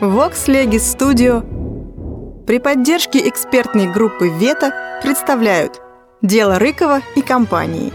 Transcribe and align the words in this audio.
Vox 0.00 0.46
Legis 0.46 0.96
Studio 0.96 1.42
при 2.46 2.60
поддержке 2.60 3.28
экспертной 3.28 3.92
группы 3.92 4.28
«Вета» 4.28 5.00
представляют 5.02 5.82
«Дело 6.22 6.60
Рыкова 6.60 7.02
и 7.16 7.20
компании». 7.20 7.92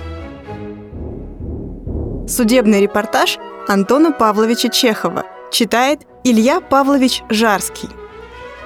Судебный 2.27 2.81
репортаж 2.81 3.37
Антона 3.69 4.11
Павловича 4.11 4.67
Чехова 4.67 5.23
читает 5.49 6.01
Илья 6.25 6.59
Павлович 6.59 7.23
Жарский. 7.29 7.88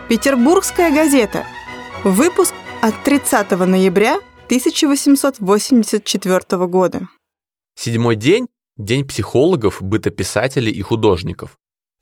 Петербургская 0.09 0.91
газета. 0.91 1.45
Выпуск 2.03 2.55
от 2.81 2.95
30 3.03 3.51
ноября 3.51 4.15
1884 4.47 6.65
года. 6.65 7.07
Седьмой 7.75 8.15
день– 8.15 8.47
день 8.77 9.07
психологов, 9.07 9.83
бытописателей 9.83 10.71
и 10.71 10.81
художников. 10.81 11.59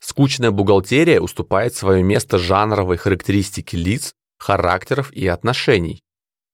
Скучная 0.07 0.51
бухгалтерия 0.51 1.19
уступает 1.19 1.73
свое 1.73 2.03
место 2.03 2.37
жанровой 2.37 2.95
характеристике 2.97 3.75
лиц, 3.75 4.13
характеров 4.37 5.11
и 5.11 5.25
отношений. 5.25 6.03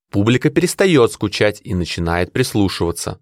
Публика 0.09 0.49
перестает 0.49 1.11
скучать 1.11 1.59
и 1.61 1.73
начинает 1.73 2.31
прислушиваться. 2.31 3.19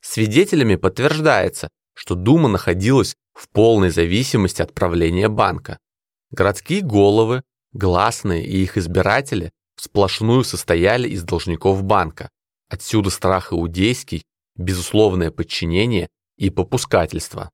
Свидетелями 0.00 0.74
подтверждается, 0.74 1.68
что 1.94 2.16
Дума 2.16 2.48
находилась 2.48 3.14
в 3.32 3.48
полной 3.48 3.90
зависимости 3.90 4.60
от 4.60 4.74
правления 4.74 5.28
банка. 5.28 5.78
Городские 6.32 6.80
головы, 6.80 7.44
гласные 7.72 8.44
и 8.44 8.60
их 8.60 8.76
избиратели 8.76 9.52
сплошную 9.76 10.42
состояли 10.42 11.08
из 11.08 11.22
должников 11.22 11.84
банка. 11.84 12.28
Отсюда 12.68 13.10
страх 13.10 13.52
иудейский, 13.52 14.24
безусловное 14.56 15.30
подчинение 15.30 16.08
и 16.38 16.50
попускательство. 16.50 17.52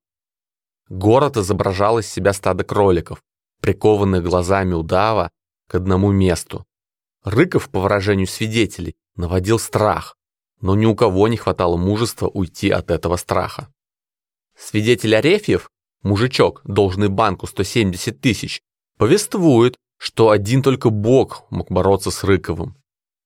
Город 0.91 1.37
изображал 1.37 1.99
из 1.99 2.07
себя 2.07 2.33
стадо 2.33 2.65
кроликов, 2.65 3.23
прикованных 3.61 4.23
глазами 4.23 4.73
удава 4.73 5.31
к 5.69 5.75
одному 5.75 6.11
месту. 6.11 6.65
Рыков, 7.23 7.69
по 7.69 7.79
выражению 7.79 8.27
свидетелей, 8.27 8.97
наводил 9.15 9.57
страх, 9.57 10.17
но 10.59 10.75
ни 10.75 10.85
у 10.85 10.93
кого 10.93 11.29
не 11.29 11.37
хватало 11.37 11.77
мужества 11.77 12.27
уйти 12.27 12.69
от 12.69 12.91
этого 12.91 13.15
страха. 13.15 13.73
Свидетель 14.57 15.15
Арефьев, 15.15 15.69
мужичок, 16.03 16.59
должный 16.65 17.07
банку 17.07 17.47
170 17.47 18.19
тысяч, 18.19 18.61
повествует, 18.97 19.77
что 19.97 20.29
один 20.29 20.61
только 20.61 20.89
Бог 20.89 21.45
мог 21.51 21.71
бороться 21.71 22.11
с 22.11 22.21
Рыковым. 22.25 22.75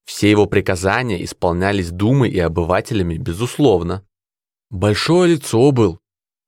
Все 0.05 0.29
его 0.29 0.45
приказания 0.45 1.23
исполнялись 1.23 1.89
думой 1.89 2.29
и 2.29 2.37
обывателями, 2.37 3.17
безусловно. 3.17 4.05
Большое 4.69 5.33
лицо 5.33 5.71
был, 5.71 5.99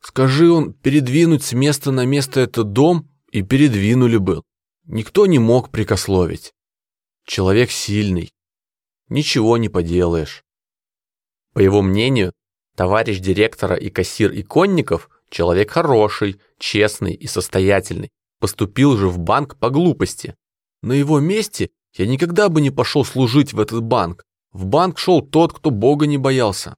Скажи 0.08 0.50
он 0.50 0.72
передвинуть 0.72 1.44
с 1.44 1.52
места 1.52 1.91
на 1.91 2.05
место 2.05 2.39
этот 2.39 2.72
дом, 2.72 3.09
и 3.30 3.41
передвинули 3.41 4.16
был. 4.16 4.45
Никто 4.86 5.25
не 5.25 5.38
мог 5.38 5.69
прикословить. 5.69 6.53
Человек 7.25 7.72
сильный. 7.72 8.31
Ничего 9.09 9.58
не 9.58 9.67
поделаешь. 9.67 10.45
По 11.52 11.59
его 11.59 11.81
мнению, 11.81 12.31
товарищ 12.77 13.19
директора 13.19 13.75
и 13.75 13.89
кассир 13.89 14.31
Иконников 14.33 15.09
человек 15.30 15.72
хороший, 15.72 16.39
честный 16.58 17.14
и 17.14 17.27
состоятельный. 17.27 18.09
Поступил 18.39 18.95
же 18.95 19.09
в 19.09 19.19
банк 19.19 19.59
по 19.59 19.69
глупости. 19.69 20.36
На 20.81 20.94
его 20.94 21.19
месте 21.19 21.69
я 21.97 22.08
никогда 22.08 22.47
бы 22.47 22.61
не 22.61 22.71
пошел 22.71 23.03
служить 23.03 23.52
в 23.52 23.59
этот 23.59 23.83
банк. 23.83 24.23
В 24.53 24.67
банк 24.67 24.99
шел 24.99 25.21
тот, 25.21 25.52
кто 25.52 25.69
Бога 25.69 26.08
не 26.08 26.17
боялся. 26.17 26.75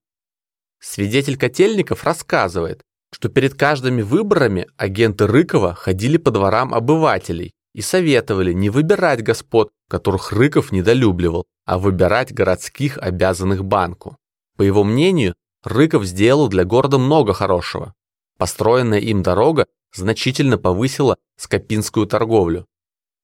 Свидетель 0.80 1.38
Котельников 1.38 2.03
рассказывает, 2.03 2.81
что 3.13 3.29
перед 3.29 3.53
каждыми 3.55 4.02
выборами 4.02 4.67
агенты 4.77 5.27
Рыкова 5.27 5.73
ходили 5.73 6.17
по 6.17 6.31
дворам 6.31 6.73
обывателей 6.73 7.53
и 7.73 7.81
советовали 7.81 8.53
не 8.53 8.69
выбирать 8.69 9.23
господ, 9.23 9.69
которых 9.89 10.31
Рыков 10.31 10.71
недолюбливал, 10.71 11.45
а 11.65 11.77
выбирать 11.77 12.33
городских, 12.33 12.97
обязанных 12.97 13.64
банку. 13.64 14.17
По 14.58 14.64
его 14.64 14.83
мнению, 14.83 15.36
Рыков 15.64 16.05
сделал 16.05 16.47
для 16.47 16.64
города 16.64 16.97
много 16.97 17.33
хорошего. 17.33 17.93
Построенная 18.37 18.99
им 18.99 19.21
дорога 19.23 19.67
значительно 19.93 20.58
повысила 20.58 21.17
скопинскую 21.36 22.08
торговлю. 22.08 22.65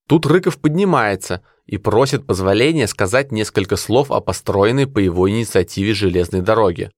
Тут 0.08 0.26
Рыков 0.26 0.60
поднимается 0.60 1.42
и 1.66 1.78
просит 1.78 2.28
позволения 2.28 2.88
сказать 2.88 3.32
несколько 3.32 3.76
слов 3.76 4.12
о 4.12 4.20
построенной 4.20 4.88
по 4.88 5.00
его 5.00 5.30
инициативе 5.30 5.94
железной 5.94 6.42
дороге. 6.42 6.92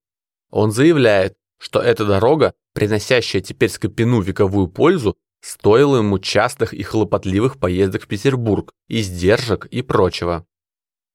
Он 0.50 0.72
заявляет, 0.72 1.36
что 1.58 1.80
эта 1.80 2.06
дорога 2.06 2.54
приносящая 2.78 3.42
теперь 3.42 3.72
Скопину 3.72 4.22
вековую 4.22 4.68
пользу, 4.68 5.18
стоила 5.42 5.98
ему 5.98 6.20
частых 6.20 6.76
и 6.76 6.84
хлопотливых 6.84 7.58
поездок 7.58 8.04
в 8.04 8.08
Петербург, 8.08 8.72
издержек 8.88 9.66
и 9.66 9.82
прочего. 9.82 10.46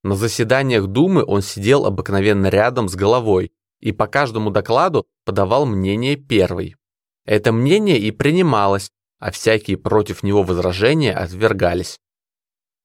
На 0.03 0.17
заседаниях 0.17 0.89
Думы 0.89 1.25
он 1.25 1.41
сидел 1.41 1.87
обыкновенно 1.87 2.49
рядом 2.49 2.89
с 2.89 2.97
головой 2.97 3.53
и 3.78 3.93
по 3.93 4.09
каждому 4.09 4.51
докладу 4.51 5.06
подавал 5.25 5.65
мнение 5.65 6.17
первый. 6.17 6.75
Это 7.27 7.53
мнение 7.53 7.97
и 8.01 8.11
принималось, 8.11 8.91
а 9.21 9.31
всякие 9.31 9.77
против 9.77 10.25
него 10.25 10.43
возражения 10.43 11.15
отвергались. 11.15 12.01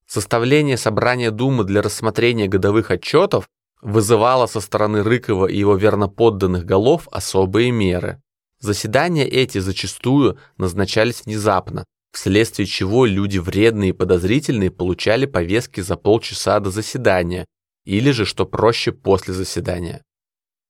Составление 0.05 0.77
собрания 0.77 1.31
Думы 1.31 1.63
для 1.63 1.81
рассмотрения 1.81 2.47
годовых 2.47 2.91
отчетов 2.91 3.49
вызывало 3.81 4.45
со 4.45 4.61
стороны 4.61 5.01
Рыкова 5.01 5.47
и 5.47 5.57
его 5.57 5.75
верноподданных 5.75 6.63
голов 6.63 7.07
особые 7.11 7.71
меры. 7.71 8.21
Заседания 8.59 9.27
эти 9.27 9.59
зачастую 9.59 10.39
назначались 10.57 11.23
внезапно, 11.25 11.85
вследствие 12.11 12.65
чего 12.65 13.05
люди 13.05 13.37
вредные 13.37 13.91
и 13.91 13.93
подозрительные 13.93 14.71
получали 14.71 15.25
повестки 15.25 15.81
за 15.81 15.95
полчаса 15.95 16.59
до 16.59 16.71
заседания, 16.71 17.45
или 17.85 18.11
же, 18.11 18.25
что 18.25 18.45
проще, 18.45 18.91
после 18.91 19.33
заседания. 19.33 20.03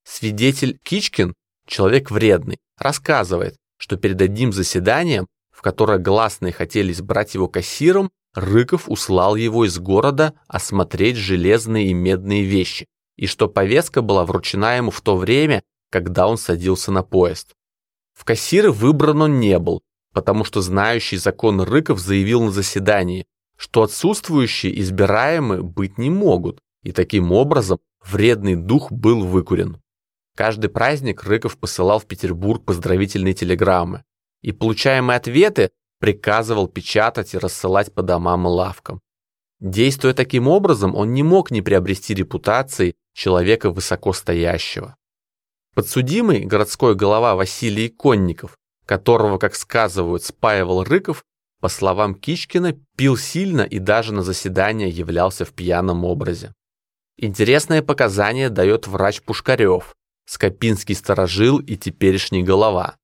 Свидетель 0.03 0.77
Кичкин, 0.83 1.33
человек 1.65 2.11
вредный, 2.11 2.57
рассказывает, 2.77 3.55
что 3.77 3.95
перед 3.95 4.21
одним 4.21 4.51
заседанием, 4.51 5.27
в 5.51 5.61
которое 5.61 5.97
гласные 5.97 6.51
хотели 6.51 6.91
избрать 6.91 7.33
его 7.35 7.47
кассиром, 7.47 8.11
Рыков 8.33 8.87
услал 8.87 9.35
его 9.35 9.65
из 9.65 9.79
города 9.79 10.33
осмотреть 10.47 11.15
железные 11.15 11.87
и 11.87 11.93
медные 11.93 12.43
вещи, 12.43 12.85
и 13.15 13.25
что 13.25 13.47
повестка 13.47 14.01
была 14.01 14.25
вручена 14.25 14.77
ему 14.77 14.91
в 14.91 15.01
то 15.01 15.17
время, 15.17 15.63
когда 15.89 16.27
он 16.27 16.37
садился 16.37 16.91
на 16.91 17.01
поезд. 17.01 17.53
В 18.17 18.25
кассиры 18.25 18.71
выбран 18.71 19.21
он 19.21 19.39
не 19.39 19.59
был, 19.59 19.83
потому 20.11 20.43
что 20.43 20.61
знающий 20.61 21.17
закон 21.17 21.61
Рыков 21.61 21.99
заявил 21.99 22.41
на 22.41 22.51
заседании, 22.51 23.27
что 23.55 23.83
отсутствующие 23.83 24.79
избираемые 24.81 25.61
быть 25.61 25.99
не 25.99 26.09
могут, 26.09 26.59
и 26.81 26.91
таким 26.91 27.31
образом 27.31 27.77
вредный 28.03 28.55
дух 28.55 28.91
был 28.91 29.23
выкурен. 29.23 29.79
Каждый 30.35 30.71
праздник 30.71 31.25
Рыков 31.25 31.59
посылал 31.59 31.99
в 31.99 32.07
Петербург 32.07 32.65
поздравительные 32.65 33.35
телеграммы, 33.35 34.03
и 34.41 34.51
получаемые 34.51 35.17
ответы 35.17 35.69
приказывал 35.99 36.67
печатать 36.67 37.35
и 37.35 37.37
рассылать 37.37 37.93
по 37.93 38.01
домам 38.01 38.47
и 38.47 38.49
лавкам. 38.49 38.99
Действуя 39.59 40.15
таким 40.15 40.47
образом, 40.47 40.95
он 40.95 41.13
не 41.13 41.21
мог 41.21 41.51
не 41.51 41.61
приобрести 41.61 42.15
репутации 42.15 42.95
человека 43.13 43.69
высокостоящего. 43.69 44.96
Подсудимый, 45.77 46.43
городской 46.43 46.95
голова 46.95 47.35
Василий 47.35 47.89
Конников, 47.89 48.57
которого, 48.87 49.37
как 49.37 49.53
сказывают, 49.53 50.23
спаивал 50.23 50.83
Рыков, 50.83 51.23
по 51.61 51.69
словам 51.69 52.15
Кичкина, 52.15 52.73
пил 52.95 53.15
сильно 53.15 53.61
и 53.61 53.77
даже 53.77 54.11
на 54.11 54.23
заседание 54.23 54.89
являлся 54.89 55.45
в 55.45 55.53
пьяном 55.53 56.03
образе. 56.03 56.51
Интересное 57.15 57.83
показание 57.83 58.49
дает 58.49 58.87
врач 58.87 59.21
Пушкарев, 59.21 59.93
скопинский 60.25 60.95
сторожил 60.95 61.59
и 61.59 61.77
теперешний 61.77 62.41
голова. 62.41 62.95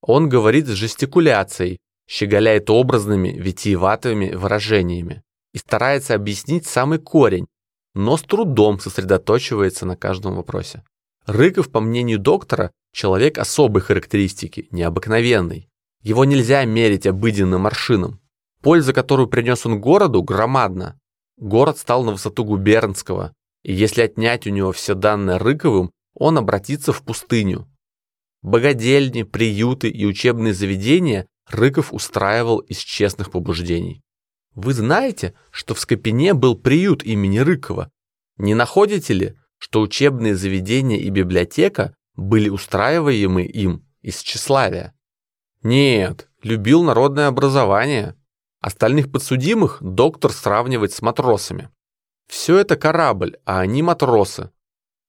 Он 0.00 0.28
говорит 0.28 0.68
с 0.68 0.74
жестикуляцией, 0.74 1.78
щеголяет 2.08 2.70
образными, 2.70 3.30
витиеватыми 3.30 4.30
выражениями 4.30 5.24
и 5.52 5.58
старается 5.58 6.14
объяснить 6.14 6.66
самый 6.66 7.00
корень, 7.00 7.48
но 7.94 8.16
с 8.16 8.22
трудом 8.22 8.78
сосредоточивается 8.78 9.86
на 9.86 9.96
каждом 9.96 10.36
вопросе. 10.36 10.84
Рыков, 11.26 11.70
по 11.70 11.80
мнению 11.80 12.18
доктора, 12.18 12.72
человек 12.92 13.38
особой 13.38 13.82
характеристики, 13.82 14.68
необыкновенный. 14.70 15.68
Его 16.02 16.24
нельзя 16.24 16.64
мерить 16.64 17.06
обыденным 17.06 17.66
аршином. 17.66 18.20
Польза, 18.60 18.92
которую 18.92 19.28
принес 19.28 19.64
он 19.66 19.80
городу, 19.80 20.22
громадна. 20.22 20.98
Город 21.36 21.78
стал 21.78 22.04
на 22.04 22.12
высоту 22.12 22.44
губернского, 22.44 23.34
и 23.62 23.72
если 23.72 24.02
отнять 24.02 24.46
у 24.46 24.50
него 24.50 24.72
все 24.72 24.94
данные 24.94 25.38
Рыковым, 25.38 25.90
он 26.14 26.38
обратится 26.38 26.92
в 26.92 27.02
пустыню. 27.02 27.68
Богодельни, 28.42 29.22
приюты 29.22 29.88
и 29.88 30.04
учебные 30.04 30.52
заведения 30.52 31.26
Рыков 31.48 31.92
устраивал 31.92 32.58
из 32.58 32.78
честных 32.78 33.30
побуждений. 33.30 34.02
Вы 34.54 34.74
знаете, 34.74 35.34
что 35.50 35.74
в 35.74 35.80
Скопине 35.80 36.34
был 36.34 36.56
приют 36.56 37.02
имени 37.04 37.38
Рыкова? 37.38 37.90
Не 38.36 38.54
находите 38.54 39.14
ли, 39.14 39.36
что 39.62 39.80
учебные 39.80 40.34
заведения 40.34 40.98
и 40.98 41.08
библиотека 41.08 41.94
были 42.16 42.48
устраиваемы 42.48 43.44
им 43.44 43.86
из 44.00 44.20
тщеславия. 44.20 44.92
Нет, 45.62 46.28
любил 46.42 46.82
народное 46.82 47.28
образование, 47.28 48.16
Остальных 48.60 49.10
подсудимых 49.10 49.78
доктор 49.80 50.32
сравнивает 50.32 50.92
с 50.92 51.02
матросами. 51.02 51.68
Все 52.28 52.58
это 52.58 52.76
корабль, 52.76 53.36
а 53.44 53.58
они 53.58 53.82
матросы. 53.82 54.52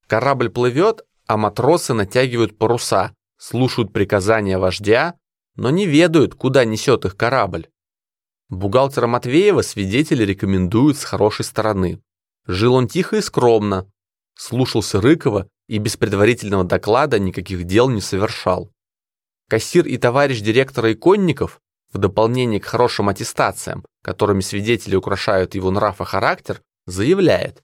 Корабль 0.07 0.49
плывет, 0.49 1.05
а 1.27 1.37
матросы 1.37 1.93
натягивают 1.93 2.57
паруса, 2.57 3.15
слушают 3.37 3.93
приказания 3.93 4.57
вождя, 4.57 5.19
но 5.55 5.69
не 5.69 5.85
ведают, 5.85 6.33
куда 6.33 6.65
несет 6.65 7.05
их 7.05 7.15
корабль. 7.15 7.69
Бухгалтера 8.49 9.05
Матвеева 9.05 9.61
свидетели 9.61 10.23
рекомендуют 10.23 10.97
с 10.97 11.03
хорошей 11.03 11.45
стороны. 11.45 12.01
Жил 12.47 12.73
он 12.73 12.87
тихо 12.87 13.17
и 13.17 13.21
скромно, 13.21 13.87
слушался 14.35 15.01
Рыкова 15.01 15.47
и 15.67 15.77
без 15.77 15.97
предварительного 15.97 16.63
доклада 16.63 17.19
никаких 17.19 17.63
дел 17.63 17.89
не 17.89 18.01
совершал. 18.01 18.71
Кассир 19.49 19.85
и 19.85 19.97
товарищ 19.97 20.41
директора 20.41 20.93
Иконников, 20.93 21.59
в 21.91 21.97
дополнение 21.97 22.59
к 22.59 22.65
хорошим 22.65 23.09
аттестациям, 23.09 23.85
которыми 24.01 24.41
свидетели 24.41 24.95
украшают 24.95 25.55
его 25.55 25.69
нрав 25.69 26.01
и 26.01 26.05
характер, 26.05 26.61
заявляет. 26.85 27.61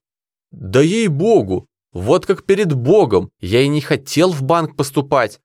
«Да 0.51 0.81
ей-богу, 0.81 1.67
вот 1.91 2.25
как 2.25 2.43
перед 2.43 2.73
Богом, 2.73 3.31
я 3.39 3.61
и 3.61 3.67
не 3.67 3.81
хотел 3.81 4.31
в 4.31 4.43
банк 4.43 4.75
поступать. 4.75 5.39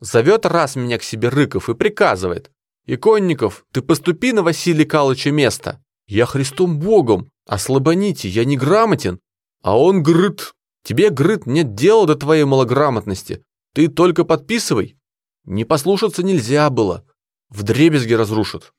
Зовет 0.00 0.46
раз 0.46 0.76
меня 0.76 0.98
к 0.98 1.02
себе 1.02 1.28
Рыков 1.28 1.68
и 1.68 1.74
приказывает. 1.74 2.50
«Иконников, 2.86 3.64
ты 3.72 3.82
поступи 3.82 4.32
на 4.32 4.42
Василия 4.42 4.84
Калыча 4.84 5.30
место. 5.30 5.80
Я 6.08 6.26
Христом 6.26 6.80
Богом, 6.80 7.30
а 7.46 7.58
слабоните, 7.58 8.28
я 8.28 8.44
не 8.44 8.56
грамотен. 8.56 9.20
А 9.62 9.78
он 9.78 10.02
грыт. 10.02 10.54
Тебе, 10.84 11.10
грыт, 11.10 11.46
нет 11.46 11.74
дела 11.74 12.06
до 12.06 12.16
твоей 12.16 12.44
малограмотности. 12.44 13.44
Ты 13.74 13.88
только 13.88 14.24
подписывай. 14.24 14.96
Не 15.44 15.64
послушаться 15.64 16.22
нельзя 16.22 16.68
было. 16.70 17.04
В 17.48 17.62
дребезги 17.62 18.12
разрушат. 18.12 18.72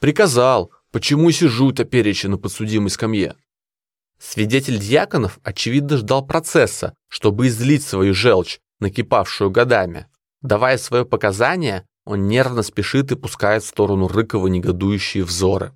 Приказал, 0.00 0.70
почему 0.92 1.30
сижу 1.30 1.72
топереча 1.72 2.28
на 2.28 2.38
подсудимой 2.38 2.90
скамье. 2.90 3.36
Свидетель 4.18 4.78
Дьяконов, 4.78 5.38
очевидно, 5.42 5.96
ждал 5.96 6.26
процесса, 6.26 6.94
чтобы 7.08 7.48
излить 7.48 7.84
свою 7.84 8.14
желчь, 8.14 8.58
накипавшую 8.80 9.50
годами. 9.50 10.08
Давая 10.42 10.76
свое 10.78 11.04
показание, 11.04 11.86
он 12.04 12.26
нервно 12.26 12.62
спешит 12.62 13.12
и 13.12 13.16
пускает 13.16 13.62
в 13.62 13.68
сторону 13.68 14.08
Рыкова 14.08 14.46
негодующие 14.48 15.24
взоры. 15.24 15.72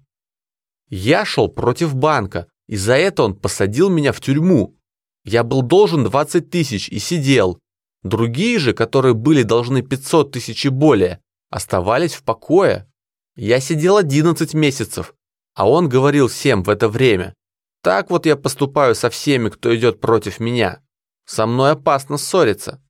«Я 0.89 1.25
шел 1.25 1.49
против 1.49 1.95
банка, 1.95 2.49
и 2.67 2.77
за 2.77 2.95
это 2.95 3.25
он 3.25 3.35
посадил 3.35 3.91
меня 3.91 4.13
в 4.13 4.21
тюрьму. 4.21 4.77
Я 5.25 5.45
был 5.45 5.63
должен 5.63 6.05
20 6.05 6.51
тысяч 6.51 6.89
и 6.89 6.99
сидел. 6.99 7.59
Другие 8.03 8.59
же, 8.59 8.73
которые 8.73 9.15
были 9.15 9.43
должны 9.43 9.83
500 9.83 10.33
тысяч 10.33 10.67
и 10.67 10.69
более, 10.69 11.21
оставались 11.51 12.15
в 12.15 12.23
покое. 12.23 12.91
Я 13.37 13.61
сидел 13.61 13.97
11 13.97 14.55
месяцев, 14.55 15.15
а 15.55 15.69
он 15.69 15.89
говорил 15.89 16.29
всем 16.29 16.63
в 16.63 16.71
это 16.71 16.89
время. 16.89 17.35
Так 17.83 18.11
вот 18.11 18.27
я 18.27 18.37
поступаю 18.37 18.95
со 18.95 19.11
всеми, 19.11 19.49
кто 19.49 19.75
идет 19.75 20.01
против 20.01 20.41
меня. 20.41 20.81
Со 21.25 21.47
мной 21.47 21.73
опасно 21.73 22.19
ссориться. 22.19 22.83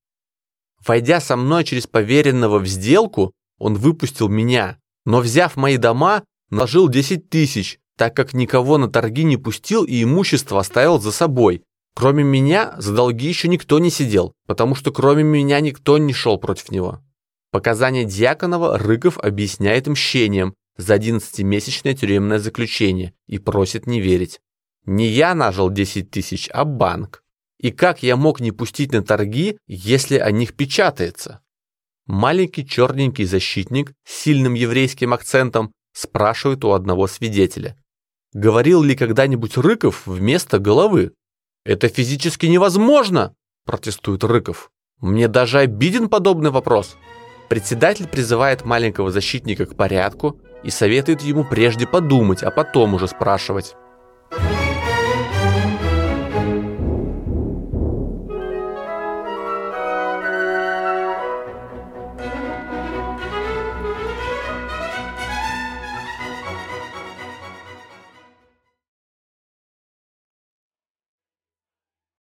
Войдя 0.86 1.20
со 1.20 1.36
мной 1.36 1.64
через 1.64 1.86
поверенного 1.86 2.58
в 2.58 2.66
сделку, 2.66 3.32
он 3.58 3.74
выпустил 3.74 4.28
меня, 4.28 4.78
но 5.04 5.20
взяв 5.20 5.56
мои 5.56 5.76
дома, 5.76 6.24
наложил 6.50 6.88
10 6.88 7.30
тысяч, 7.30 7.78
так 7.96 8.14
как 8.14 8.34
никого 8.34 8.78
на 8.78 8.88
торги 8.88 9.24
не 9.24 9.36
пустил 9.36 9.84
и 9.84 10.02
имущество 10.02 10.60
оставил 10.60 11.00
за 11.00 11.12
собой. 11.12 11.62
Кроме 11.94 12.24
меня, 12.24 12.74
за 12.78 12.94
долги 12.94 13.28
еще 13.28 13.48
никто 13.48 13.78
не 13.78 13.90
сидел, 13.90 14.32
потому 14.46 14.74
что 14.74 14.92
кроме 14.92 15.22
меня 15.22 15.60
никто 15.60 15.98
не 15.98 16.12
шел 16.12 16.38
против 16.38 16.70
него. 16.70 17.00
Показания 17.50 18.04
Дьяконова 18.04 18.78
Рыков 18.78 19.18
объясняет 19.18 19.86
мщением 19.86 20.54
за 20.78 20.96
11-месячное 20.96 21.94
тюремное 21.94 22.38
заключение 22.38 23.12
и 23.26 23.38
просит 23.38 23.86
не 23.86 24.00
верить. 24.00 24.40
Не 24.86 25.06
я 25.06 25.34
нажил 25.34 25.70
10 25.70 26.10
тысяч, 26.10 26.48
а 26.52 26.64
банк. 26.64 27.22
И 27.60 27.70
как 27.70 28.02
я 28.02 28.16
мог 28.16 28.40
не 28.40 28.52
пустить 28.52 28.92
на 28.92 29.02
торги, 29.02 29.58
если 29.66 30.16
о 30.16 30.30
них 30.30 30.54
печатается? 30.54 31.40
Маленький 32.06 32.66
черненький 32.66 33.24
защитник 33.24 33.92
с 34.04 34.22
сильным 34.22 34.54
еврейским 34.54 35.12
акцентом 35.12 35.72
спрашивает 35.92 36.64
у 36.64 36.72
одного 36.72 37.06
свидетеля. 37.06 37.76
Говорил 38.32 38.82
ли 38.82 38.96
когда-нибудь 38.96 39.56
Рыков 39.58 40.06
вместо 40.06 40.58
головы? 40.58 41.12
Это 41.64 41.88
физически 41.88 42.46
невозможно, 42.46 43.34
протестует 43.66 44.24
Рыков. 44.24 44.70
Мне 45.00 45.28
даже 45.28 45.58
обиден 45.58 46.08
подобный 46.08 46.50
вопрос. 46.50 46.96
Председатель 47.48 48.08
призывает 48.08 48.64
маленького 48.64 49.10
защитника 49.10 49.66
к 49.66 49.76
порядку 49.76 50.40
и 50.62 50.70
советует 50.70 51.20
ему 51.22 51.44
прежде 51.44 51.86
подумать, 51.86 52.42
а 52.42 52.50
потом 52.50 52.94
уже 52.94 53.06
спрашивать. 53.06 53.74